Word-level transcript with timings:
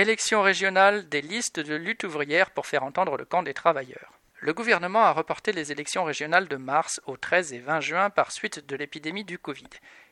Élection 0.00 0.40
régionale 0.40 1.10
des 1.10 1.20
listes 1.20 1.60
de 1.60 1.74
lutte 1.74 2.04
ouvrière 2.04 2.52
pour 2.52 2.66
faire 2.66 2.84
entendre 2.84 3.18
le 3.18 3.26
camp 3.26 3.42
des 3.42 3.52
travailleurs. 3.52 4.18
Le 4.38 4.54
gouvernement 4.54 5.02
a 5.02 5.12
reporté 5.12 5.52
les 5.52 5.72
élections 5.72 6.04
régionales 6.04 6.48
de 6.48 6.56
mars 6.56 7.02
au 7.04 7.18
13 7.18 7.52
et 7.52 7.58
20 7.58 7.80
juin 7.80 8.08
par 8.08 8.32
suite 8.32 8.66
de 8.66 8.76
l'épidémie 8.76 9.26
du 9.26 9.38
Covid. 9.38 9.68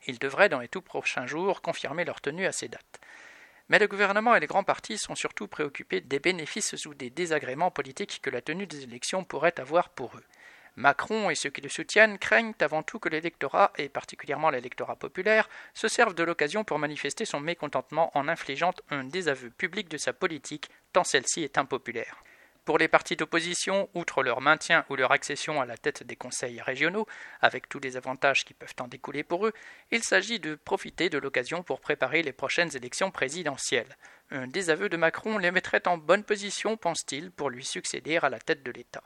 Ils 0.07 0.19
devraient 0.19 0.51
dans 0.51 0.61
les 0.61 0.69
tout 0.69 0.83
prochains 0.83 1.27
jours 1.27 1.63
confirmer 1.63 2.05
leur 2.05 2.21
tenue 2.21 2.45
à 2.45 2.53
ces 2.53 2.69
dates. 2.69 3.01
Mais 3.71 3.79
le 3.79 3.89
gouvernement 3.89 4.35
et 4.35 4.41
les 4.41 4.47
grands 4.47 4.63
partis 4.63 4.99
sont 4.99 5.15
surtout 5.15 5.49
préoccupés 5.49 6.03
des 6.03 6.19
bénéfices 6.19 6.85
ou 6.85 6.93
des 6.93 7.09
désagréments 7.09 7.71
politiques 7.71 8.21
que 8.21 8.29
la 8.29 8.43
tenue 8.43 8.67
des 8.67 8.83
élections 8.83 9.25
pourrait 9.25 9.59
avoir 9.59 9.89
pour 9.89 10.15
eux. 10.19 10.25
Macron 10.79 11.29
et 11.29 11.35
ceux 11.35 11.51
qui 11.51 11.61
le 11.61 11.69
soutiennent 11.69 12.19
craignent 12.19 12.55
avant 12.61 12.85
tout 12.85 13.01
que 13.01 13.09
l'électorat, 13.09 13.73
et 13.79 13.89
particulièrement 13.89 14.49
l'électorat 14.49 14.95
populaire, 14.95 15.49
se 15.75 15.89
servent 15.89 16.15
de 16.15 16.23
l'occasion 16.23 16.63
pour 16.63 16.79
manifester 16.79 17.25
son 17.25 17.41
mécontentement 17.41 18.17
en 18.17 18.29
infligeant 18.29 18.73
un 18.91 19.03
désaveu 19.03 19.51
public 19.51 19.89
de 19.89 19.97
sa 19.97 20.13
politique, 20.13 20.71
tant 20.93 21.03
celle-ci 21.03 21.43
est 21.43 21.59
impopulaire. 21.59 22.23
Pour 22.65 22.79
les 22.79 22.87
partis 22.87 23.17
d'opposition, 23.17 23.89
outre 23.95 24.23
leur 24.23 24.41
maintien 24.41 24.85
ou 24.89 24.95
leur 24.95 25.11
accession 25.11 25.61
à 25.61 25.67
la 25.67 25.77
tête 25.77 26.05
des 26.05 26.15
conseils 26.15 26.61
régionaux, 26.61 27.09
avec 27.41 27.69
tous 27.69 27.81
les 27.81 27.97
avantages 27.97 28.45
qui 28.45 28.55
peuvent 28.55 28.77
en 28.79 28.87
découler 28.87 29.25
pour 29.25 29.49
eux, 29.49 29.55
il 29.91 30.05
s'agit 30.05 30.39
de 30.39 30.55
profiter 30.55 31.09
de 31.09 31.19
l'occasion 31.19 31.65
pour 31.65 31.81
préparer 31.81 32.23
les 32.23 32.33
prochaines 32.33 32.77
élections 32.77 33.11
présidentielles. 33.11 33.97
Un 34.31 34.47
désaveu 34.47 34.89
de 34.89 34.97
Macron 34.97 35.39
les 35.39 35.51
mettrait 35.51 35.89
en 35.89 35.99
bonne 35.99 36.23
position, 36.23 36.77
pense-t-il, 36.77 37.33
pour 37.33 37.51
lui 37.51 37.65
succéder 37.65 38.19
à 38.19 38.29
la 38.29 38.39
tête 38.39 38.63
de 38.63 38.71
l'État. 38.71 39.03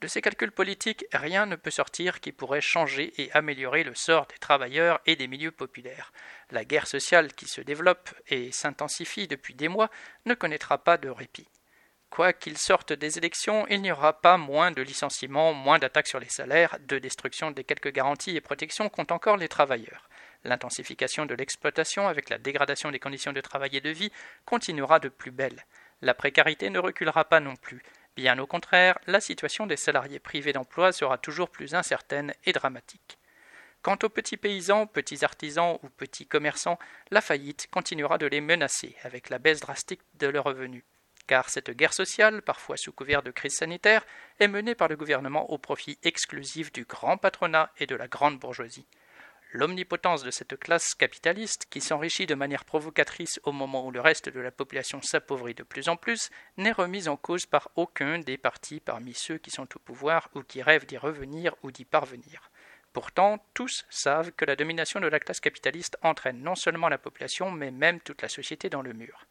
De 0.00 0.06
ces 0.08 0.22
calculs 0.22 0.50
politiques, 0.50 1.04
rien 1.12 1.44
ne 1.44 1.56
peut 1.56 1.70
sortir 1.70 2.20
qui 2.20 2.32
pourrait 2.32 2.62
changer 2.62 3.12
et 3.20 3.30
améliorer 3.32 3.84
le 3.84 3.94
sort 3.94 4.26
des 4.26 4.38
travailleurs 4.38 4.98
et 5.04 5.14
des 5.14 5.26
milieux 5.26 5.50
populaires. 5.50 6.12
La 6.50 6.64
guerre 6.64 6.86
sociale 6.86 7.34
qui 7.34 7.46
se 7.46 7.60
développe 7.60 8.14
et 8.28 8.50
s'intensifie 8.50 9.28
depuis 9.28 9.54
des 9.54 9.68
mois 9.68 9.90
ne 10.24 10.32
connaîtra 10.32 10.78
pas 10.78 10.96
de 10.96 11.10
répit. 11.10 11.48
Quoi 12.08 12.32
qu'il 12.32 12.56
sorte 12.56 12.94
des 12.94 13.18
élections, 13.18 13.66
il 13.68 13.82
n'y 13.82 13.92
aura 13.92 14.20
pas 14.20 14.38
moins 14.38 14.70
de 14.72 14.80
licenciements, 14.80 15.52
moins 15.52 15.78
d'attaques 15.78 16.08
sur 16.08 16.18
les 16.18 16.30
salaires, 16.30 16.78
de 16.80 16.98
destruction 16.98 17.50
des 17.50 17.62
quelques 17.62 17.92
garanties 17.92 18.36
et 18.36 18.40
protections 18.40 18.88
qu'ont 18.88 19.06
encore 19.10 19.36
les 19.36 19.48
travailleurs. 19.48 20.08
L'intensification 20.44 21.26
de 21.26 21.34
l'exploitation 21.34 22.08
avec 22.08 22.30
la 22.30 22.38
dégradation 22.38 22.90
des 22.90 22.98
conditions 22.98 23.34
de 23.34 23.40
travail 23.42 23.76
et 23.76 23.80
de 23.82 23.90
vie 23.90 24.10
continuera 24.46 24.98
de 24.98 25.10
plus 25.10 25.30
belle. 25.30 25.66
La 26.00 26.14
précarité 26.14 26.70
ne 26.70 26.78
reculera 26.78 27.26
pas 27.26 27.40
non 27.40 27.54
plus. 27.56 27.82
Bien 28.16 28.38
au 28.38 28.46
contraire, 28.46 28.98
la 29.06 29.20
situation 29.20 29.66
des 29.66 29.76
salariés 29.76 30.18
privés 30.18 30.52
d'emploi 30.52 30.92
sera 30.92 31.18
toujours 31.18 31.50
plus 31.50 31.74
incertaine 31.74 32.34
et 32.44 32.52
dramatique. 32.52 33.18
Quant 33.82 33.98
aux 34.02 34.08
petits 34.08 34.36
paysans, 34.36 34.86
petits 34.86 35.24
artisans 35.24 35.78
ou 35.82 35.88
petits 35.88 36.26
commerçants, 36.26 36.78
la 37.10 37.20
faillite 37.20 37.68
continuera 37.70 38.18
de 38.18 38.26
les 38.26 38.40
menacer 38.40 38.94
avec 39.04 39.30
la 39.30 39.38
baisse 39.38 39.60
drastique 39.60 40.02
de 40.18 40.26
leurs 40.26 40.44
revenus 40.44 40.84
car 41.30 41.48
cette 41.48 41.70
guerre 41.70 41.92
sociale, 41.92 42.42
parfois 42.42 42.76
sous 42.76 42.90
couvert 42.90 43.22
de 43.22 43.30
crise 43.30 43.54
sanitaire, 43.54 44.04
est 44.40 44.48
menée 44.48 44.74
par 44.74 44.88
le 44.88 44.96
gouvernement 44.96 45.48
au 45.52 45.58
profit 45.58 45.96
exclusif 46.02 46.72
du 46.72 46.84
grand 46.84 47.18
patronat 47.18 47.70
et 47.78 47.86
de 47.86 47.94
la 47.94 48.08
grande 48.08 48.40
bourgeoisie. 48.40 48.88
L'omnipotence 49.52 50.22
de 50.22 50.30
cette 50.30 50.56
classe 50.56 50.94
capitaliste, 50.94 51.66
qui 51.70 51.80
s'enrichit 51.80 52.26
de 52.26 52.36
manière 52.36 52.64
provocatrice 52.64 53.40
au 53.42 53.50
moment 53.50 53.84
où 53.84 53.90
le 53.90 54.00
reste 54.00 54.28
de 54.28 54.38
la 54.38 54.52
population 54.52 55.02
s'appauvrit 55.02 55.54
de 55.54 55.64
plus 55.64 55.88
en 55.88 55.96
plus, 55.96 56.30
n'est 56.56 56.70
remise 56.70 57.08
en 57.08 57.16
cause 57.16 57.46
par 57.46 57.68
aucun 57.74 58.20
des 58.20 58.38
partis 58.38 58.78
parmi 58.78 59.12
ceux 59.12 59.38
qui 59.38 59.50
sont 59.50 59.66
au 59.74 59.80
pouvoir 59.80 60.30
ou 60.36 60.44
qui 60.44 60.62
rêvent 60.62 60.86
d'y 60.86 60.98
revenir 60.98 61.56
ou 61.64 61.72
d'y 61.72 61.84
parvenir. 61.84 62.52
Pourtant, 62.92 63.44
tous 63.52 63.86
savent 63.90 64.30
que 64.30 64.44
la 64.44 64.54
domination 64.54 65.00
de 65.00 65.08
la 65.08 65.18
classe 65.18 65.40
capitaliste 65.40 65.96
entraîne 66.02 66.42
non 66.42 66.54
seulement 66.54 66.88
la 66.88 66.98
population, 66.98 67.50
mais 67.50 67.72
même 67.72 68.00
toute 68.00 68.22
la 68.22 68.28
société 68.28 68.68
dans 68.68 68.82
le 68.82 68.92
mur 68.92 69.26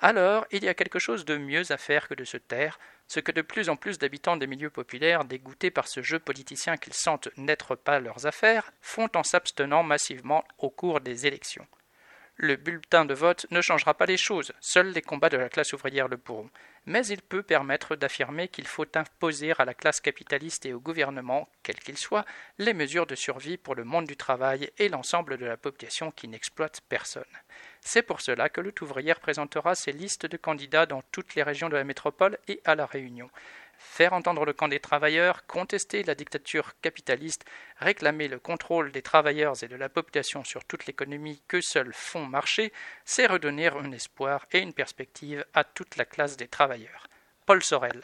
alors 0.00 0.46
il 0.50 0.64
y 0.64 0.68
a 0.68 0.74
quelque 0.74 0.98
chose 0.98 1.24
de 1.24 1.36
mieux 1.36 1.72
à 1.72 1.76
faire 1.76 2.08
que 2.08 2.14
de 2.14 2.24
se 2.24 2.36
taire, 2.36 2.78
ce 3.08 3.20
que 3.20 3.32
de 3.32 3.42
plus 3.42 3.68
en 3.68 3.76
plus 3.76 3.98
d'habitants 3.98 4.36
des 4.36 4.46
milieux 4.46 4.70
populaires, 4.70 5.24
dégoûtés 5.24 5.70
par 5.70 5.88
ce 5.88 6.02
jeu 6.02 6.18
politicien 6.18 6.76
qu'ils 6.76 6.94
sentent 6.94 7.28
n'être 7.36 7.74
pas 7.74 7.98
leurs 7.98 8.26
affaires, 8.26 8.70
font 8.80 9.08
en 9.14 9.22
s'abstenant 9.22 9.82
massivement 9.82 10.44
au 10.58 10.70
cours 10.70 11.00
des 11.00 11.26
élections. 11.26 11.66
Le 12.40 12.54
bulletin 12.54 13.04
de 13.04 13.14
vote 13.14 13.46
ne 13.50 13.60
changera 13.60 13.94
pas 13.94 14.06
les 14.06 14.16
choses, 14.16 14.52
seuls 14.60 14.92
les 14.92 15.02
combats 15.02 15.28
de 15.28 15.36
la 15.36 15.48
classe 15.48 15.72
ouvrière 15.72 16.06
le 16.06 16.18
pourront, 16.18 16.50
mais 16.86 17.04
il 17.06 17.20
peut 17.20 17.42
permettre 17.42 17.96
d'affirmer 17.96 18.46
qu'il 18.46 18.68
faut 18.68 18.86
imposer 18.94 19.52
à 19.58 19.64
la 19.64 19.74
classe 19.74 20.00
capitaliste 20.00 20.64
et 20.64 20.72
au 20.72 20.78
gouvernement, 20.78 21.48
quel 21.64 21.80
qu'il 21.80 21.98
soit, 21.98 22.24
les 22.58 22.74
mesures 22.74 23.06
de 23.06 23.16
survie 23.16 23.56
pour 23.56 23.74
le 23.74 23.82
monde 23.82 24.06
du 24.06 24.16
travail 24.16 24.70
et 24.78 24.88
l'ensemble 24.88 25.36
de 25.36 25.46
la 25.46 25.56
population 25.56 26.12
qui 26.12 26.28
n'exploite 26.28 26.80
personne. 26.88 27.24
C'est 27.90 28.02
pour 28.02 28.20
cela 28.20 28.50
que 28.50 28.60
Lutte 28.60 28.82
ouvrière 28.82 29.18
présentera 29.18 29.74
ses 29.74 29.92
listes 29.92 30.26
de 30.26 30.36
candidats 30.36 30.84
dans 30.84 31.00
toutes 31.10 31.34
les 31.36 31.42
régions 31.42 31.70
de 31.70 31.74
la 31.74 31.84
métropole 31.84 32.36
et 32.46 32.60
à 32.66 32.74
La 32.74 32.84
Réunion 32.84 33.30
faire 33.78 34.12
entendre 34.12 34.44
le 34.44 34.52
camp 34.52 34.68
des 34.68 34.78
travailleurs, 34.78 35.46
contester 35.46 36.02
la 36.02 36.14
dictature 36.14 36.72
capitaliste, 36.82 37.46
réclamer 37.78 38.28
le 38.28 38.38
contrôle 38.38 38.92
des 38.92 39.00
travailleurs 39.00 39.62
et 39.62 39.68
de 39.68 39.76
la 39.76 39.88
population 39.88 40.44
sur 40.44 40.66
toute 40.66 40.84
l'économie 40.84 41.40
que 41.48 41.62
seuls 41.62 41.94
font 41.94 42.26
marcher, 42.26 42.74
c'est 43.06 43.26
redonner 43.26 43.68
un 43.68 43.92
espoir 43.92 44.44
et 44.52 44.58
une 44.58 44.74
perspective 44.74 45.46
à 45.54 45.64
toute 45.64 45.96
la 45.96 46.04
classe 46.04 46.36
des 46.36 46.48
travailleurs. 46.48 47.06
Paul 47.46 47.62
Sorel. 47.62 48.02